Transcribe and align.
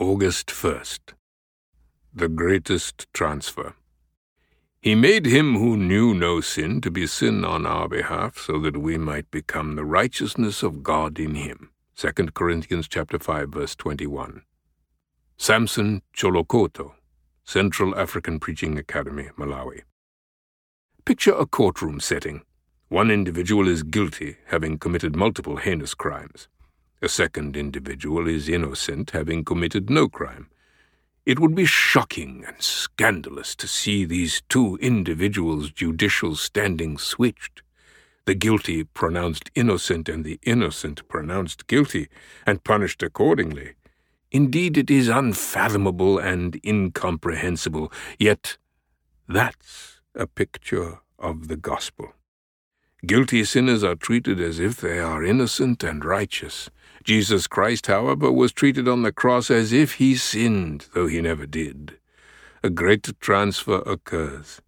August 0.00 0.46
1st. 0.46 1.12
The 2.14 2.30
greatest 2.30 3.06
transfer. 3.12 3.74
He 4.80 4.94
made 4.94 5.26
him 5.26 5.58
who 5.58 5.76
knew 5.76 6.14
no 6.14 6.40
sin 6.40 6.80
to 6.80 6.90
be 6.90 7.06
sin 7.06 7.44
on 7.44 7.66
our 7.66 7.86
behalf, 7.86 8.38
so 8.38 8.58
that 8.60 8.78
we 8.78 8.96
might 8.96 9.30
become 9.30 9.76
the 9.76 9.84
righteousness 9.84 10.62
of 10.62 10.82
God 10.82 11.18
in 11.18 11.34
him. 11.34 11.68
2 11.96 12.12
Corinthians 12.32 12.88
chapter 12.88 13.18
5 13.18 13.50
verse 13.50 13.76
21. 13.76 14.40
Samson 15.36 16.00
Cholokoto, 16.16 16.94
Central 17.44 17.94
African 17.94 18.40
Preaching 18.40 18.78
Academy, 18.78 19.28
Malawi. 19.36 19.82
Picture 21.04 21.34
a 21.34 21.44
courtroom 21.44 22.00
setting. 22.00 22.40
One 22.88 23.10
individual 23.10 23.68
is 23.68 23.82
guilty, 23.82 24.38
having 24.46 24.78
committed 24.78 25.14
multiple 25.14 25.58
heinous 25.58 25.92
crimes. 25.92 26.48
A 27.02 27.08
second 27.08 27.56
individual 27.56 28.28
is 28.28 28.48
innocent, 28.48 29.12
having 29.12 29.42
committed 29.42 29.88
no 29.88 30.06
crime. 30.06 30.50
It 31.24 31.38
would 31.38 31.54
be 31.54 31.64
shocking 31.64 32.44
and 32.46 32.60
scandalous 32.60 33.54
to 33.56 33.66
see 33.66 34.04
these 34.04 34.42
two 34.50 34.76
individuals' 34.82 35.70
judicial 35.70 36.34
standing 36.36 36.98
switched. 36.98 37.62
The 38.26 38.34
guilty 38.34 38.84
pronounced 38.84 39.50
innocent 39.54 40.10
and 40.10 40.24
the 40.24 40.38
innocent 40.42 41.08
pronounced 41.08 41.66
guilty, 41.66 42.08
and 42.46 42.64
punished 42.64 43.02
accordingly. 43.02 43.72
Indeed, 44.30 44.76
it 44.76 44.90
is 44.90 45.08
unfathomable 45.08 46.18
and 46.18 46.60
incomprehensible, 46.64 47.90
yet 48.18 48.58
that's 49.26 50.00
a 50.14 50.26
picture 50.26 50.98
of 51.18 51.48
the 51.48 51.56
gospel. 51.56 52.12
Guilty 53.06 53.44
sinners 53.44 53.82
are 53.82 53.94
treated 53.94 54.40
as 54.40 54.58
if 54.58 54.76
they 54.76 54.98
are 54.98 55.24
innocent 55.24 55.82
and 55.82 56.04
righteous. 56.04 56.68
Jesus 57.02 57.46
Christ, 57.46 57.86
however, 57.86 58.30
was 58.30 58.52
treated 58.52 58.86
on 58.86 59.02
the 59.02 59.12
cross 59.12 59.50
as 59.50 59.72
if 59.72 59.94
he 59.94 60.16
sinned, 60.16 60.86
though 60.92 61.06
he 61.06 61.20
never 61.22 61.46
did. 61.46 61.96
A 62.62 62.68
great 62.68 63.08
transfer 63.20 63.82
occurs. 63.86 64.60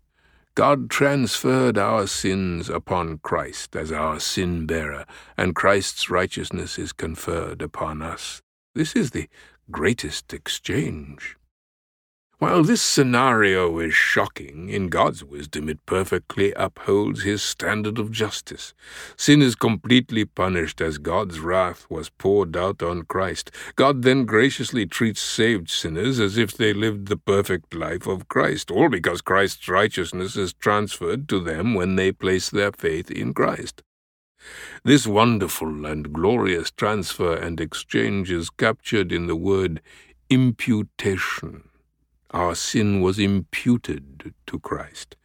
God 0.55 0.89
transferred 0.89 1.77
our 1.77 2.07
sins 2.07 2.71
upon 2.71 3.19
Christ 3.19 3.77
as 3.77 3.93
our 3.93 4.19
sin 4.19 4.67
bearer, 4.67 5.05
and 5.37 5.55
Christ's 5.55 6.09
righteousness 6.09 6.79
is 6.79 6.93
conferred 6.93 7.61
upon 7.61 8.01
us. 8.01 8.41
This 8.75 8.97
is 8.97 9.11
the 9.11 9.29
greatest 9.71 10.33
exchange. 10.33 11.37
While 12.43 12.65
this 12.65 12.83
scenario 12.83 13.79
is 13.79 13.95
shocking, 13.95 14.69
in 14.69 14.89
God's 14.89 15.23
wisdom 15.23 15.69
it 15.69 15.79
perfectly 15.87 16.53
upholds 16.55 17.23
his 17.23 17.41
standard 17.41 18.01
of 18.01 18.11
justice. 18.11 18.75
Sin 19.17 19.41
is 19.41 19.55
completely 19.55 20.25
punished 20.25 20.81
as 20.81 20.99
God's 20.99 21.39
wrath 21.39 21.87
was 21.89 22.11
poured 22.11 22.57
out 22.57 22.83
on 22.83 23.05
Christ. 23.05 23.53
God 23.77 24.03
then 24.03 24.25
graciously 24.25 24.87
treats 24.87 25.23
saved 25.23 25.71
sinners 25.71 26.19
as 26.19 26.37
if 26.37 26.57
they 26.57 26.73
lived 26.73 27.07
the 27.07 27.17
perfect 27.17 27.75
life 27.75 28.09
of 28.09 28.27
Christ, 28.27 28.73
all 28.73 28.89
because 28.89 29.21
Christ's 29.21 29.69
righteousness 29.69 30.35
is 30.35 30.53
transferred 30.53 31.29
to 31.29 31.39
them 31.39 31.75
when 31.75 31.95
they 31.95 32.11
place 32.11 32.51
their 32.51 32.73
faith 32.73 33.09
in 33.09 33.35
Christ. 33.35 33.85
This 34.83 35.07
wonderful 35.07 35.87
and 35.87 36.13
glorious 36.13 36.73
transfer 36.73 37.37
and 37.37 37.61
exchange 37.61 38.33
is 38.33 38.51
captured 38.51 39.13
in 39.13 39.29
the 39.29 39.37
word 39.37 39.81
imputation. 40.29 41.69
Our 42.33 42.55
sin 42.55 43.03
was 43.03 43.19
imputed 43.19 44.33
to 44.47 44.59
Christ. 44.59 45.17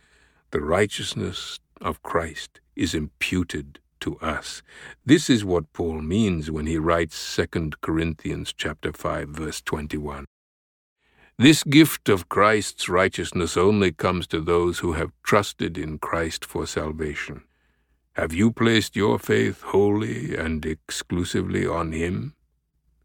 The 0.52 0.62
righteousness 0.62 1.60
of 1.80 2.04
Christ 2.04 2.60
is 2.76 2.94
imputed 2.94 3.80
to 4.02 4.18
us. 4.20 4.62
This 5.06 5.30
is 5.30 5.46
what 5.46 5.72
Paul 5.72 6.02
means 6.02 6.52
when 6.52 6.68
he 6.68 6.78
writes 6.78 7.36
2 7.36 7.72
Corinthians 7.82 8.54
chapter 8.54 8.92
5 8.92 9.30
verse 9.30 9.62
21. 9.62 10.26
This 11.40 11.64
gift 11.64 12.10
of 12.10 12.30
Christ's 12.30 12.90
righteousness 12.90 13.56
only 13.56 13.92
comes 13.94 14.28
to 14.28 14.42
those 14.42 14.80
who 14.80 14.94
have 14.94 15.14
trusted 15.24 15.78
in 15.78 16.00
Christ 16.00 16.44
for 16.44 16.68
salvation. 16.68 17.44
Have 18.14 18.34
you 18.34 18.52
placed 18.52 18.96
your 18.96 19.18
faith 19.18 19.62
wholly 19.62 20.36
and 20.36 20.66
exclusively 20.66 21.66
on 21.66 21.92
him? 21.94 22.34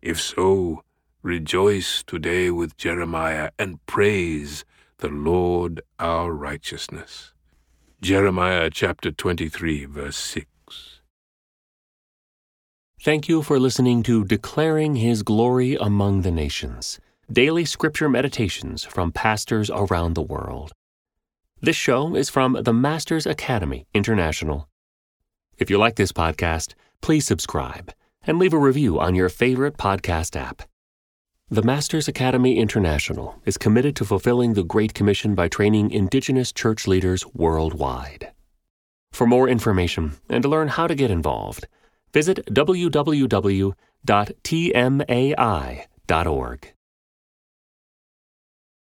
If 0.00 0.20
so, 0.20 0.82
Rejoice 1.24 2.02
today 2.04 2.50
with 2.50 2.76
Jeremiah 2.76 3.50
and 3.56 3.78
praise 3.86 4.64
the 4.98 5.06
Lord 5.06 5.80
our 6.00 6.32
righteousness. 6.32 7.32
Jeremiah 8.00 8.68
chapter 8.70 9.12
23, 9.12 9.84
verse 9.84 10.16
6. 10.16 10.48
Thank 13.00 13.28
you 13.28 13.40
for 13.40 13.60
listening 13.60 14.02
to 14.02 14.24
Declaring 14.24 14.96
His 14.96 15.22
Glory 15.22 15.76
Among 15.76 16.22
the 16.22 16.32
Nations, 16.32 16.98
daily 17.30 17.64
scripture 17.66 18.08
meditations 18.08 18.82
from 18.82 19.12
pastors 19.12 19.70
around 19.70 20.14
the 20.14 20.22
world. 20.22 20.72
This 21.60 21.76
show 21.76 22.16
is 22.16 22.30
from 22.30 22.58
the 22.64 22.72
Masters 22.72 23.26
Academy 23.26 23.86
International. 23.94 24.68
If 25.56 25.70
you 25.70 25.78
like 25.78 25.94
this 25.94 26.10
podcast, 26.10 26.74
please 27.00 27.24
subscribe 27.24 27.92
and 28.26 28.40
leave 28.40 28.52
a 28.52 28.58
review 28.58 28.98
on 28.98 29.14
your 29.14 29.28
favorite 29.28 29.76
podcast 29.76 30.34
app. 30.34 30.62
The 31.50 31.62
Masters 31.62 32.08
Academy 32.08 32.56
International 32.56 33.34
is 33.44 33.58
committed 33.58 33.94
to 33.96 34.06
fulfilling 34.06 34.54
the 34.54 34.64
Great 34.64 34.94
Commission 34.94 35.34
by 35.34 35.48
training 35.48 35.90
Indigenous 35.90 36.50
church 36.50 36.86
leaders 36.86 37.26
worldwide. 37.34 38.32
For 39.12 39.26
more 39.26 39.48
information 39.50 40.12
and 40.30 40.42
to 40.44 40.48
learn 40.48 40.68
how 40.68 40.86
to 40.86 40.94
get 40.94 41.10
involved, 41.10 41.68
visit 42.14 42.46
www.tmai.org. 42.46 43.74